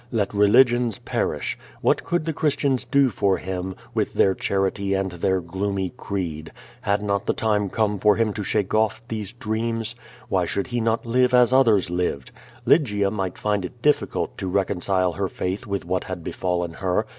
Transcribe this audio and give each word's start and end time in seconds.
Let 0.11 0.33
religions 0.33 0.97
perish. 0.97 1.59
Wliat 1.83 2.03
could 2.03 2.25
the 2.25 2.33
Christians 2.33 2.85
do 2.85 3.11
for 3.11 3.37
him, 3.37 3.75
with 3.93 4.15
their 4.15 4.33
charity 4.33 4.95
and 4.95 5.11
their 5.11 5.39
gloomy 5.41 5.93
creed? 5.95 6.51
Had 6.81 7.03
nat 7.03 7.27
the 7.27 7.35
time 7.35 7.69
come 7.69 7.99
for 7.99 8.15
him 8.15 8.33
to 8.33 8.43
shake 8.43 8.73
off 8.73 9.07
these 9.09 9.31
dreams? 9.31 9.93
Wliy 10.31 10.47
should 10.47 10.65
he 10.65 10.81
not 10.81 11.05
live 11.05 11.35
as 11.35 11.53
others 11.53 11.91
lived? 11.91 12.31
Ly 12.65 12.77
gia 12.79 13.11
might 13.11 13.37
find 13.37 13.63
it 13.63 13.83
difficult 13.83 14.35
to 14.39 14.47
reconcile 14.47 15.11
her 15.13 15.27
faith 15.29 15.67
with 15.67 15.85
what 15.85 16.05
had 16.05 16.23
befallen 16.23 16.73
her. 16.81 17.05